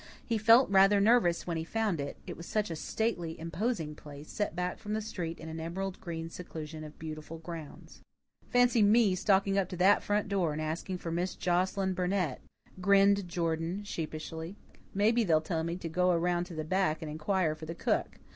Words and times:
He 0.25 0.39
felt 0.39 0.67
rather 0.71 0.99
nervous 0.99 1.45
when 1.45 1.57
he 1.57 1.63
found 1.63 1.99
it, 1.99 2.17
it 2.25 2.35
was 2.35 2.47
such 2.47 2.71
a 2.71 2.75
stately, 2.75 3.39
imposing 3.39 3.93
place, 3.93 4.31
set 4.31 4.55
back 4.55 4.79
from 4.79 4.93
the 4.93 4.99
street 5.01 5.37
in 5.39 5.47
an 5.47 5.59
emerald 5.59 6.01
green 6.01 6.27
seclusion 6.31 6.83
of 6.83 6.97
beautiful 6.97 7.37
grounds. 7.37 8.01
"Fancy 8.49 8.81
me 8.81 9.13
stalking 9.13 9.59
up 9.59 9.69
to 9.69 9.77
that 9.77 10.01
front 10.01 10.27
door 10.27 10.53
and 10.53 10.59
asking 10.59 10.97
for 10.97 11.11
Miss 11.11 11.35
Joscelyn 11.35 11.93
Burnett," 11.93 12.41
grinned 12.81 13.27
Jordan 13.29 13.83
sheepishly. 13.83 14.55
"Mebbe 14.95 15.17
they'll 15.23 15.39
tell 15.39 15.63
me 15.63 15.75
to 15.77 15.87
go 15.87 16.09
around 16.09 16.45
to 16.45 16.55
the 16.55 16.63
back 16.63 17.03
and 17.03 17.11
inquire 17.11 17.53
for 17.53 17.67
the 17.67 17.75
cook. 17.75 18.17